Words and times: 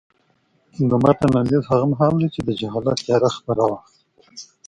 د 0.89 0.91
متن 1.03 1.29
لنډیز 1.35 1.63
هغه 1.71 1.85
مهال 1.91 2.13
دی 2.21 2.27
چې 2.35 2.41
د 2.43 2.49
جهالت 2.59 2.97
تیاره 3.05 3.29
خپره 3.37 3.63
وه. 3.69 3.79